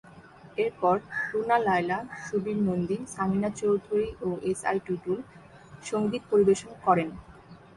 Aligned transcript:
এরপর 0.57 0.95
রুনা 1.29 1.57
লায়লা, 1.59 1.97
সুবীর 2.23 2.57
নন্দী, 2.67 2.97
সামিনা 3.07 3.49
চৌধুরী 3.59 4.09
ও 4.21 4.29
এসআই 4.43 4.77
টুটুল 4.85 5.19
সঙ্গীত 5.83 6.23
পরিবেশন 6.31 6.71
করেন। 6.85 7.09